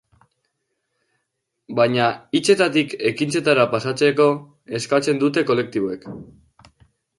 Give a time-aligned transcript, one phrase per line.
[1.79, 2.07] Baina
[2.39, 4.27] hitzetatik ekintzetara pasatzeko
[4.81, 6.11] eskatzen dute kolektiboek.